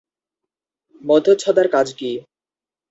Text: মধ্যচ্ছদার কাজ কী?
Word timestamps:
মধ্যচ্ছদার 1.01 1.67
কাজ 1.69 1.87
কী? 1.93 2.11